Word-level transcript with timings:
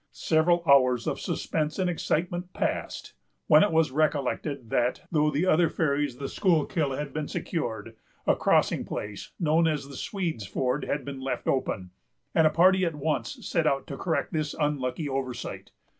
Several 0.13 0.63
hours 0.67 1.05
of 1.05 1.19
suspense 1.19 1.77
and 1.77 1.87
excitement 1.87 2.53
passed, 2.53 3.13
when 3.45 3.61
it 3.61 3.71
was 3.71 3.91
recollected, 3.91 4.71
that, 4.71 5.01
though 5.11 5.29
the 5.29 5.45
other 5.45 5.69
ferries 5.69 6.15
of 6.15 6.21
the 6.21 6.27
Schuylkill 6.27 6.93
had 6.93 7.13
been 7.13 7.27
secured, 7.27 7.95
a 8.25 8.35
crossing 8.35 8.83
place, 8.83 9.31
known 9.39 9.67
as 9.67 9.87
the 9.87 9.95
Swedes' 9.95 10.47
Ford, 10.47 10.85
had 10.85 11.05
been 11.05 11.19
left 11.19 11.47
open; 11.47 11.91
and 12.33 12.47
a 12.47 12.49
party 12.49 12.83
at 12.83 12.95
once 12.95 13.47
set 13.47 13.67
out 13.67 13.85
to 13.85 13.95
correct 13.95 14.33
this 14.33 14.55
unlucky 14.59 15.07
oversight. 15.07 15.69